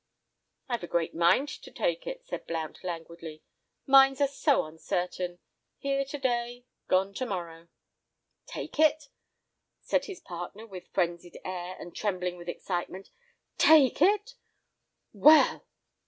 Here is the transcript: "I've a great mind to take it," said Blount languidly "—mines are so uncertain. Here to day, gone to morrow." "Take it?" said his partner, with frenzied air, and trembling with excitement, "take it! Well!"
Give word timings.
"I've 0.67 0.81
a 0.81 0.87
great 0.87 1.13
mind 1.13 1.47
to 1.61 1.69
take 1.69 2.07
it," 2.07 2.25
said 2.25 2.47
Blount 2.47 2.83
languidly 2.83 3.43
"—mines 3.85 4.19
are 4.19 4.27
so 4.27 4.65
uncertain. 4.65 5.37
Here 5.77 6.03
to 6.05 6.17
day, 6.17 6.65
gone 6.87 7.13
to 7.13 7.25
morrow." 7.27 7.67
"Take 8.47 8.79
it?" 8.79 9.09
said 9.79 10.05
his 10.05 10.19
partner, 10.19 10.65
with 10.65 10.87
frenzied 10.91 11.39
air, 11.45 11.75
and 11.79 11.95
trembling 11.95 12.35
with 12.37 12.49
excitement, 12.49 13.11
"take 13.59 14.01
it! 14.01 14.33
Well!" 15.13 15.67